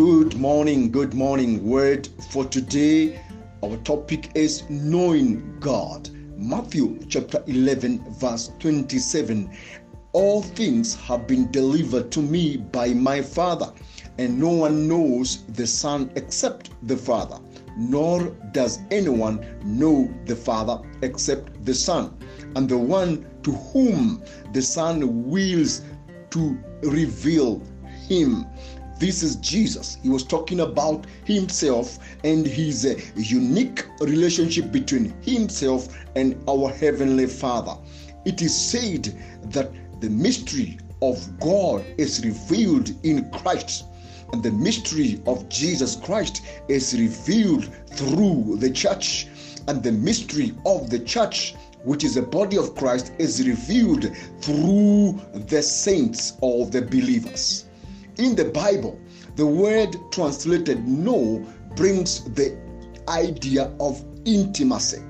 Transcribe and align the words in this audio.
Good 0.00 0.36
morning, 0.36 0.90
good 0.90 1.12
morning. 1.12 1.62
Word 1.62 2.08
for 2.30 2.46
today. 2.46 3.20
Our 3.62 3.76
topic 3.84 4.30
is 4.34 4.62
knowing 4.70 5.60
God. 5.60 6.08
Matthew 6.38 6.98
chapter 7.06 7.44
11, 7.46 8.14
verse 8.14 8.50
27. 8.60 9.54
All 10.12 10.40
things 10.40 10.94
have 10.94 11.26
been 11.26 11.50
delivered 11.50 12.10
to 12.12 12.22
me 12.22 12.56
by 12.56 12.94
my 12.94 13.20
Father, 13.20 13.70
and 14.16 14.40
no 14.40 14.48
one 14.48 14.88
knows 14.88 15.44
the 15.48 15.66
Son 15.66 16.10
except 16.16 16.70
the 16.88 16.96
Father, 16.96 17.38
nor 17.76 18.30
does 18.52 18.78
anyone 18.90 19.44
know 19.66 20.10
the 20.24 20.34
Father 20.34 20.80
except 21.02 21.62
the 21.66 21.74
Son, 21.74 22.16
and 22.56 22.70
the 22.70 22.78
one 22.78 23.26
to 23.42 23.52
whom 23.52 24.22
the 24.54 24.62
Son 24.62 25.28
wills 25.28 25.82
to 26.30 26.58
reveal 26.84 27.62
him. 28.08 28.46
This 29.00 29.22
is 29.22 29.36
Jesus. 29.36 29.96
He 30.02 30.10
was 30.10 30.24
talking 30.24 30.60
about 30.60 31.06
himself 31.24 31.98
and 32.22 32.46
his 32.46 32.84
uh, 32.84 33.00
unique 33.16 33.86
relationship 33.98 34.70
between 34.70 35.14
himself 35.22 35.88
and 36.16 36.36
our 36.46 36.68
Heavenly 36.68 37.26
Father. 37.26 37.78
It 38.26 38.42
is 38.42 38.54
said 38.54 39.18
that 39.44 39.70
the 40.02 40.10
mystery 40.10 40.78
of 41.00 41.16
God 41.40 41.82
is 41.96 42.22
revealed 42.22 42.92
in 43.02 43.30
Christ. 43.30 43.86
And 44.34 44.42
the 44.42 44.52
mystery 44.52 45.22
of 45.26 45.48
Jesus 45.48 45.96
Christ 45.96 46.42
is 46.68 46.92
revealed 46.92 47.74
through 47.92 48.58
the 48.58 48.70
church. 48.70 49.28
And 49.66 49.82
the 49.82 49.92
mystery 49.92 50.54
of 50.66 50.90
the 50.90 50.98
church 50.98 51.54
which 51.84 52.04
is 52.04 52.16
the 52.16 52.22
body 52.22 52.58
of 52.58 52.74
Christ, 52.74 53.12
is 53.18 53.46
revealed 53.46 54.14
through 54.42 55.18
the 55.32 55.62
saints 55.62 56.34
or 56.42 56.66
the 56.66 56.82
believers. 56.82 57.69
In 58.20 58.34
the 58.34 58.44
Bible, 58.44 59.00
the 59.36 59.46
word 59.46 59.96
translated 60.10 60.86
know 60.86 61.42
brings 61.74 62.22
the 62.34 62.54
idea 63.08 63.72
of 63.80 64.04
intimacy. 64.26 65.02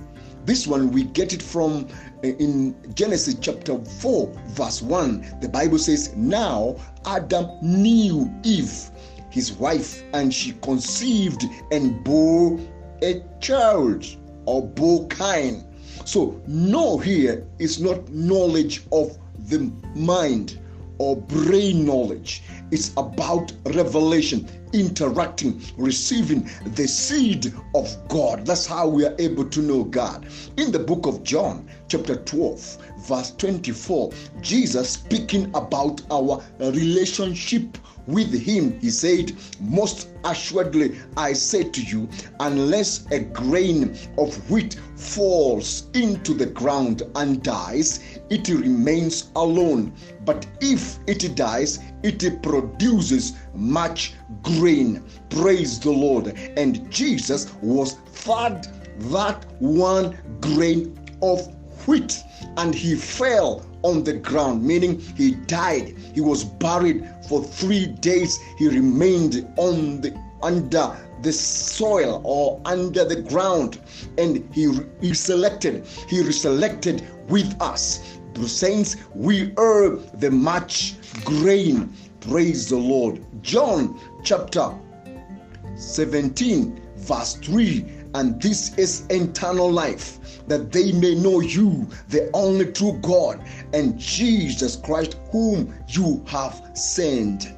This 0.44 0.64
one 0.64 0.92
we 0.92 1.02
get 1.02 1.32
it 1.32 1.42
from 1.42 1.88
uh, 2.22 2.28
in 2.28 2.76
Genesis 2.94 3.34
chapter 3.40 3.76
4, 3.76 4.32
verse 4.50 4.80
1. 4.80 5.38
The 5.40 5.48
Bible 5.48 5.78
says, 5.78 6.14
Now 6.14 6.76
Adam 7.04 7.48
knew 7.60 8.32
Eve, 8.44 8.90
his 9.28 9.54
wife, 9.54 10.04
and 10.12 10.32
she 10.32 10.52
conceived 10.62 11.44
and 11.72 12.04
bore 12.04 12.60
a 13.02 13.24
child 13.40 14.06
or 14.46 14.68
bore 14.68 15.08
Cain. 15.08 15.64
So, 16.04 16.40
know 16.46 16.96
here 16.96 17.44
is 17.58 17.80
not 17.80 18.08
knowledge 18.10 18.84
of 18.92 19.18
the 19.48 19.68
mind 19.96 20.60
or 21.00 21.16
brain 21.16 21.86
knowledge. 21.86 22.42
It's 22.70 22.92
about 22.96 23.52
revelation, 23.64 24.48
interacting, 24.72 25.60
receiving 25.76 26.48
the 26.64 26.86
seed 26.86 27.52
of 27.74 27.96
God. 28.08 28.46
That's 28.46 28.66
how 28.66 28.88
we 28.88 29.04
are 29.04 29.16
able 29.18 29.44
to 29.46 29.60
know 29.60 29.84
God. 29.84 30.26
In 30.56 30.70
the 30.70 30.78
book 30.78 31.06
of 31.06 31.24
John, 31.24 31.68
chapter 31.90 32.14
12, 32.14 32.78
verse 33.00 33.32
24, 33.32 34.12
Jesus 34.40 34.90
speaking 34.90 35.50
about 35.56 36.00
our 36.12 36.40
relationship 36.60 37.76
with 38.06 38.32
him, 38.32 38.78
he 38.78 38.90
said, 38.90 39.32
Most 39.60 40.08
assuredly, 40.24 41.00
I 41.16 41.32
say 41.32 41.64
to 41.64 41.82
you, 41.82 42.08
unless 42.38 43.06
a 43.10 43.18
grain 43.18 43.98
of 44.18 44.48
wheat 44.48 44.76
falls 44.94 45.88
into 45.94 46.32
the 46.32 46.46
ground 46.46 47.02
and 47.16 47.42
dies, 47.42 48.20
it 48.30 48.48
remains 48.48 49.32
alone. 49.34 49.92
But 50.24 50.46
if 50.60 51.00
it 51.08 51.34
dies, 51.34 51.80
it 52.04 52.40
produces 52.40 53.32
much 53.52 54.14
grain. 54.42 55.02
Praise 55.28 55.80
the 55.80 55.90
Lord. 55.90 56.28
And 56.56 56.88
Jesus 56.88 57.52
was 57.62 57.96
fed 58.12 58.68
that 59.10 59.44
one 59.60 60.16
grain 60.40 60.96
of 61.22 61.48
wheat 61.86 62.22
and 62.56 62.74
he 62.74 62.94
fell 62.94 63.64
on 63.82 64.04
the 64.04 64.12
ground, 64.12 64.62
meaning 64.64 65.00
he 65.16 65.32
died. 65.32 65.94
He 66.14 66.20
was 66.20 66.44
buried 66.44 67.08
for 67.28 67.42
three 67.42 67.86
days. 67.86 68.38
He 68.58 68.68
remained 68.68 69.46
on 69.56 70.00
the 70.00 70.14
under 70.42 70.96
the 71.22 71.32
soil 71.32 72.22
or 72.24 72.60
under 72.64 73.04
the 73.04 73.20
ground, 73.22 73.78
and 74.16 74.48
he, 74.54 74.72
he 75.00 75.14
selected. 75.14 75.86
He 76.08 76.22
resurrected 76.22 77.06
with 77.28 77.54
us. 77.60 78.18
The 78.34 78.48
saints, 78.48 78.96
we 79.14 79.52
are 79.56 79.96
the 79.96 80.30
much 80.30 80.94
grain. 81.24 81.92
Praise 82.20 82.68
the 82.68 82.76
Lord. 82.76 83.24
John 83.42 84.00
chapter 84.24 84.72
17, 85.76 86.80
verse 86.96 87.34
3 87.34 87.99
and 88.14 88.40
this 88.40 88.76
is 88.76 89.06
eternal 89.10 89.70
life, 89.70 90.44
that 90.46 90.72
they 90.72 90.92
may 90.92 91.14
know 91.14 91.40
you, 91.40 91.88
the 92.08 92.30
only 92.34 92.72
true 92.72 92.98
God, 93.02 93.40
and 93.72 93.98
Jesus 93.98 94.76
Christ, 94.76 95.16
whom 95.30 95.74
you 95.88 96.22
have 96.26 96.70
sent. 96.74 97.48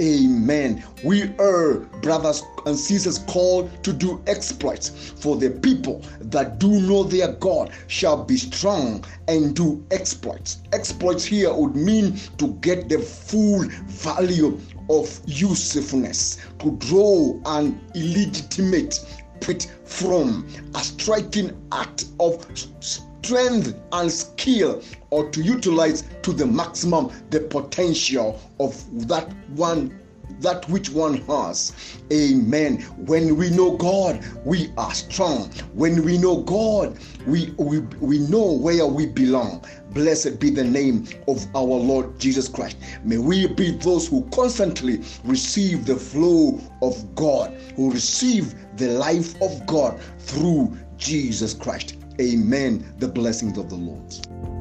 Amen. 0.00 0.82
We 1.04 1.34
are 1.38 1.74
brothers 2.02 2.42
and 2.66 2.76
sisters 2.76 3.20
called 3.20 3.70
to 3.84 3.92
do 3.92 4.22
exploits 4.26 4.88
for 5.20 5.36
the 5.36 5.50
people 5.50 6.02
that 6.20 6.58
do 6.58 6.80
know 6.80 7.04
their 7.04 7.32
God 7.34 7.70
shall 7.86 8.24
be 8.24 8.36
strong 8.36 9.04
and 9.28 9.54
do 9.54 9.84
exploits. 9.92 10.58
Exploits 10.72 11.24
here 11.24 11.54
would 11.54 11.76
mean 11.76 12.16
to 12.38 12.48
get 12.54 12.88
the 12.88 12.98
full 12.98 13.64
value 13.86 14.58
of 14.90 15.20
usefulness, 15.26 16.38
to 16.58 16.72
draw 16.78 17.38
an 17.46 17.80
illegitimate 17.94 19.21
profit 19.42 19.66
from 19.84 20.46
a 20.76 20.78
striking 20.78 21.50
act 21.72 22.04
of 22.20 22.46
strength 22.80 23.74
and 23.92 24.10
skill 24.10 24.82
or 25.10 25.28
to 25.30 25.42
utilize 25.42 26.04
to 26.22 26.32
the 26.32 26.46
maximum 26.46 27.10
the 27.30 27.40
potential 27.40 28.40
of 28.60 28.74
that 29.08 29.28
one 29.50 29.98
that 30.40 30.68
which 30.68 30.90
one 30.90 31.18
has. 31.22 31.72
Amen. 32.12 32.82
When 33.06 33.36
we 33.36 33.50
know 33.50 33.76
God, 33.76 34.24
we 34.44 34.72
are 34.76 34.94
strong. 34.94 35.50
When 35.74 36.04
we 36.04 36.18
know 36.18 36.42
God, 36.42 36.98
we, 37.26 37.54
we, 37.58 37.80
we 38.00 38.18
know 38.18 38.52
where 38.52 38.86
we 38.86 39.06
belong. 39.06 39.64
Blessed 39.90 40.40
be 40.40 40.50
the 40.50 40.64
name 40.64 41.06
of 41.28 41.46
our 41.54 41.64
Lord 41.64 42.18
Jesus 42.18 42.48
Christ. 42.48 42.76
May 43.04 43.18
we 43.18 43.46
be 43.46 43.72
those 43.72 44.08
who 44.08 44.28
constantly 44.30 45.02
receive 45.24 45.86
the 45.86 45.96
flow 45.96 46.60
of 46.80 47.14
God, 47.14 47.52
who 47.76 47.92
receive 47.92 48.54
the 48.76 48.88
life 48.88 49.40
of 49.42 49.66
God 49.66 50.00
through 50.18 50.76
Jesus 50.96 51.54
Christ. 51.54 51.96
Amen. 52.20 52.94
The 52.98 53.08
blessings 53.08 53.58
of 53.58 53.68
the 53.68 53.76
Lord. 53.76 54.51